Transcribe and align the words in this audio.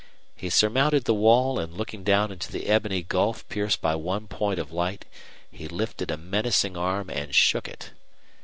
He 0.35 0.49
surmounted 0.49 1.03
the 1.05 1.13
wall, 1.13 1.59
and, 1.59 1.77
looking 1.77 2.03
down 2.03 2.31
into 2.31 2.51
the 2.51 2.65
ebony 2.65 3.03
gulf 3.03 3.47
pierced 3.49 3.81
by 3.81 3.93
one 3.93 4.25
point 4.25 4.57
of 4.57 4.71
light, 4.71 5.05
he 5.51 5.67
lifted 5.67 6.09
a 6.09 6.17
menacing 6.17 6.75
arm 6.75 7.07
and 7.11 7.35
shook 7.35 7.67
it. 7.67 7.91